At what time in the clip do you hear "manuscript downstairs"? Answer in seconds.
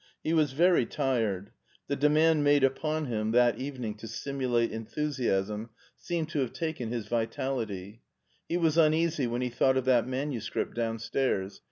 10.07-11.59